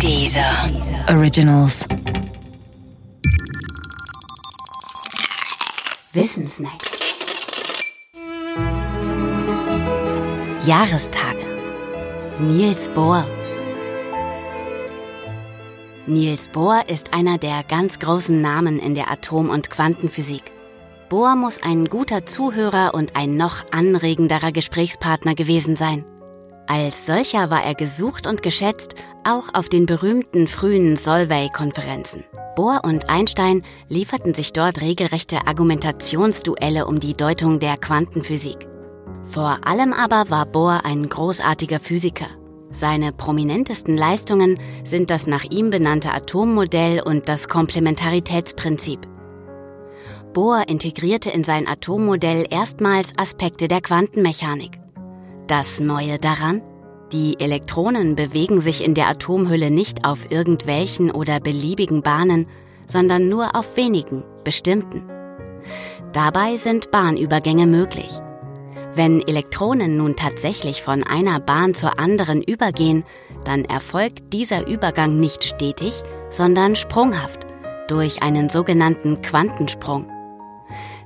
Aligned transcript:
Dieser 0.00 0.70
Originals. 1.08 1.86
Wissensnacks. 6.12 6.90
Jahrestage. 10.66 11.44
Niels 12.38 12.88
Bohr. 12.90 13.26
Niels 16.06 16.48
Bohr 16.48 16.88
ist 16.88 17.14
einer 17.14 17.38
der 17.38 17.62
ganz 17.62 17.98
großen 17.98 18.40
Namen 18.40 18.78
in 18.78 18.94
der 18.94 19.10
Atom- 19.10 19.50
und 19.50 19.70
Quantenphysik. 19.70 20.52
Bohr 21.08 21.36
muss 21.36 21.62
ein 21.62 21.86
guter 21.86 22.26
Zuhörer 22.26 22.94
und 22.94 23.16
ein 23.16 23.36
noch 23.36 23.64
anregenderer 23.72 24.52
Gesprächspartner 24.52 25.34
gewesen 25.34 25.76
sein. 25.76 26.04
Als 26.66 27.04
solcher 27.04 27.50
war 27.50 27.62
er 27.62 27.74
gesucht 27.74 28.26
und 28.26 28.42
geschätzt, 28.42 28.94
auch 29.22 29.52
auf 29.52 29.68
den 29.68 29.86
berühmten 29.86 30.46
frühen 30.46 30.96
Solvay-Konferenzen. 30.96 32.24
Bohr 32.56 32.80
und 32.84 33.10
Einstein 33.10 33.62
lieferten 33.88 34.32
sich 34.32 34.52
dort 34.52 34.80
regelrechte 34.80 35.46
Argumentationsduelle 35.46 36.86
um 36.86 37.00
die 37.00 37.14
Deutung 37.14 37.60
der 37.60 37.76
Quantenphysik. 37.76 38.66
Vor 39.22 39.58
allem 39.64 39.92
aber 39.92 40.30
war 40.30 40.46
Bohr 40.46 40.82
ein 40.84 41.08
großartiger 41.08 41.80
Physiker. 41.80 42.26
Seine 42.70 43.12
prominentesten 43.12 43.96
Leistungen 43.96 44.58
sind 44.84 45.10
das 45.10 45.26
nach 45.26 45.44
ihm 45.44 45.70
benannte 45.70 46.12
Atommodell 46.12 47.00
und 47.02 47.28
das 47.28 47.48
Komplementaritätsprinzip. 47.48 49.00
Bohr 50.32 50.68
integrierte 50.68 51.30
in 51.30 51.44
sein 51.44 51.68
Atommodell 51.68 52.46
erstmals 52.50 53.12
Aspekte 53.16 53.68
der 53.68 53.80
Quantenmechanik. 53.80 54.83
Das 55.46 55.78
Neue 55.78 56.18
daran? 56.18 56.62
Die 57.12 57.38
Elektronen 57.38 58.16
bewegen 58.16 58.60
sich 58.60 58.82
in 58.82 58.94
der 58.94 59.08
Atomhülle 59.08 59.70
nicht 59.70 60.06
auf 60.06 60.30
irgendwelchen 60.30 61.10
oder 61.10 61.38
beliebigen 61.38 62.00
Bahnen, 62.00 62.46
sondern 62.86 63.28
nur 63.28 63.54
auf 63.54 63.76
wenigen, 63.76 64.24
bestimmten. 64.42 65.06
Dabei 66.14 66.56
sind 66.56 66.90
Bahnübergänge 66.90 67.66
möglich. 67.66 68.10
Wenn 68.94 69.20
Elektronen 69.20 69.98
nun 69.98 70.16
tatsächlich 70.16 70.82
von 70.82 71.04
einer 71.04 71.40
Bahn 71.40 71.74
zur 71.74 71.98
anderen 71.98 72.42
übergehen, 72.42 73.04
dann 73.44 73.66
erfolgt 73.66 74.32
dieser 74.32 74.66
Übergang 74.66 75.20
nicht 75.20 75.44
stetig, 75.44 76.02
sondern 76.30 76.74
sprunghaft 76.74 77.40
durch 77.88 78.22
einen 78.22 78.48
sogenannten 78.48 79.20
Quantensprung. 79.20 80.06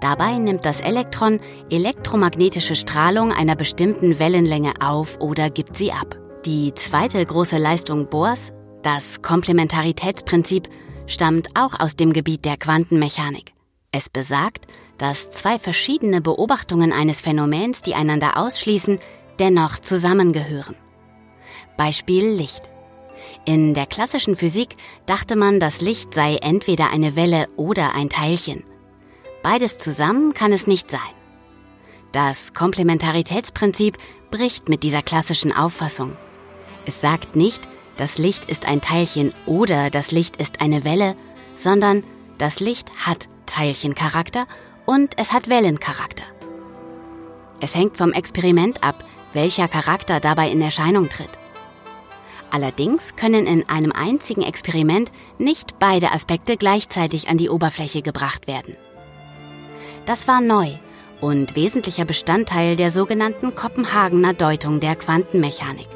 Dabei 0.00 0.38
nimmt 0.38 0.64
das 0.64 0.80
Elektron 0.80 1.40
elektromagnetische 1.70 2.74
Strahlung 2.74 3.32
einer 3.32 3.54
bestimmten 3.54 4.18
Wellenlänge 4.18 4.72
auf 4.80 5.20
oder 5.20 5.50
gibt 5.50 5.76
sie 5.76 5.92
ab. 5.92 6.16
Die 6.46 6.72
zweite 6.74 7.24
große 7.24 7.58
Leistung 7.58 8.08
Bohrs, 8.08 8.52
das 8.82 9.20
Komplementaritätsprinzip, 9.20 10.68
stammt 11.06 11.48
auch 11.54 11.78
aus 11.78 11.96
dem 11.96 12.14
Gebiet 12.14 12.46
der 12.46 12.56
Quantenmechanik. 12.56 13.52
Es 13.92 14.08
besagt, 14.08 14.66
dass 14.96 15.30
zwei 15.30 15.58
verschiedene 15.58 16.20
Beobachtungen 16.20 16.92
eines 16.92 17.20
Phänomens, 17.20 17.82
die 17.82 17.94
einander 17.94 18.38
ausschließen, 18.38 19.00
dennoch 19.38 19.78
zusammengehören. 19.78 20.76
Beispiel 21.76 22.26
Licht. 22.26 22.70
In 23.44 23.74
der 23.74 23.86
klassischen 23.86 24.36
Physik 24.36 24.76
dachte 25.06 25.36
man, 25.36 25.60
das 25.60 25.80
Licht 25.80 26.14
sei 26.14 26.36
entweder 26.36 26.90
eine 26.90 27.16
Welle 27.16 27.48
oder 27.56 27.94
ein 27.94 28.08
Teilchen. 28.08 28.64
Beides 29.42 29.78
zusammen 29.78 30.34
kann 30.34 30.52
es 30.52 30.66
nicht 30.66 30.90
sein. 30.90 31.00
Das 32.12 32.52
Komplementaritätsprinzip 32.54 33.96
bricht 34.30 34.68
mit 34.68 34.82
dieser 34.82 35.02
klassischen 35.02 35.52
Auffassung. 35.52 36.16
Es 36.84 37.00
sagt 37.00 37.36
nicht, 37.36 37.68
das 37.96 38.18
Licht 38.18 38.50
ist 38.50 38.66
ein 38.66 38.80
Teilchen 38.80 39.32
oder 39.46 39.90
das 39.90 40.10
Licht 40.10 40.36
ist 40.36 40.60
eine 40.60 40.84
Welle, 40.84 41.16
sondern 41.56 42.04
das 42.38 42.60
Licht 42.60 42.90
hat 43.06 43.28
Teilchencharakter 43.46 44.46
und 44.86 45.18
es 45.18 45.32
hat 45.32 45.48
Wellencharakter. 45.48 46.24
Es 47.60 47.74
hängt 47.74 47.96
vom 47.96 48.12
Experiment 48.12 48.82
ab, 48.82 49.04
welcher 49.32 49.68
Charakter 49.68 50.20
dabei 50.20 50.50
in 50.50 50.62
Erscheinung 50.62 51.08
tritt. 51.08 51.38
Allerdings 52.50 53.14
können 53.14 53.46
in 53.46 53.68
einem 53.68 53.92
einzigen 53.92 54.42
Experiment 54.42 55.12
nicht 55.38 55.78
beide 55.78 56.10
Aspekte 56.12 56.56
gleichzeitig 56.56 57.28
an 57.28 57.38
die 57.38 57.48
Oberfläche 57.48 58.02
gebracht 58.02 58.48
werden. 58.48 58.76
Das 60.06 60.26
war 60.26 60.40
neu 60.40 60.72
und 61.20 61.56
wesentlicher 61.56 62.04
Bestandteil 62.04 62.76
der 62.76 62.90
sogenannten 62.90 63.54
Kopenhagener 63.54 64.34
Deutung 64.34 64.80
der 64.80 64.96
Quantenmechanik. 64.96 65.88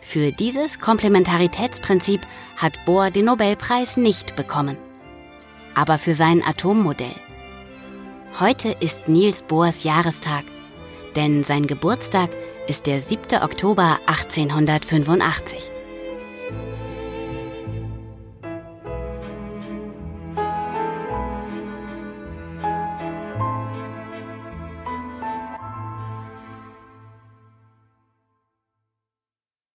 Für 0.00 0.30
dieses 0.32 0.78
Komplementaritätsprinzip 0.78 2.20
hat 2.56 2.72
Bohr 2.84 3.10
den 3.10 3.24
Nobelpreis 3.24 3.96
nicht 3.96 4.36
bekommen, 4.36 4.76
aber 5.74 5.98
für 5.98 6.14
sein 6.14 6.42
Atommodell. 6.46 7.14
Heute 8.38 8.76
ist 8.80 9.08
Niels 9.08 9.42
Bohrs 9.42 9.82
Jahrestag, 9.82 10.44
denn 11.16 11.42
sein 11.42 11.66
Geburtstag 11.66 12.30
ist 12.68 12.86
der 12.86 13.00
7. 13.00 13.42
Oktober 13.42 13.98
1885. 14.06 15.73